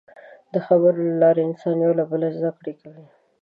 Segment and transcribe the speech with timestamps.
[0.53, 3.05] د خبرو له لارې انسانان یو له بله زدهکړه کوي.